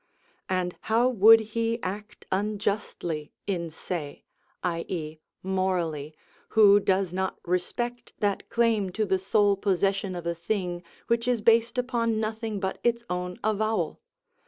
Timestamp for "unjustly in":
2.31-3.69